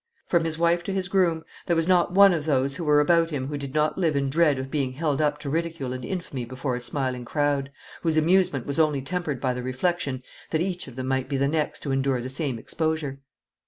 From 0.25 0.45
his 0.45 0.57
wife 0.57 0.83
to 0.85 0.93
his 0.93 1.07
groom 1.07 1.43
there 1.67 1.75
was 1.75 1.87
not 1.87 2.11
one 2.11 2.33
of 2.33 2.45
those 2.47 2.75
who 2.75 2.83
were 2.83 2.99
about 2.99 3.29
him 3.29 3.49
who 3.49 3.55
did 3.55 3.75
not 3.75 3.99
live 3.99 4.15
in 4.15 4.31
dread 4.31 4.57
of 4.57 4.71
being 4.71 4.93
held 4.93 5.21
up 5.21 5.37
to 5.41 5.49
ridicule 5.51 5.93
and 5.93 6.03
infamy 6.03 6.43
before 6.43 6.75
a 6.75 6.81
smiling 6.81 7.23
crowd, 7.23 7.71
whose 8.01 8.17
amusement 8.17 8.65
was 8.65 8.79
only 8.79 9.03
tempered 9.03 9.39
by 9.39 9.53
the 9.53 9.61
reflection 9.61 10.23
that 10.49 10.59
each 10.59 10.87
of 10.87 10.95
them 10.95 11.05
might 11.07 11.29
be 11.29 11.37
the 11.37 11.47
next 11.47 11.81
to 11.81 11.91
endure 11.91 12.19
the 12.23 12.29
same 12.29 12.57
exposure. 12.57 13.19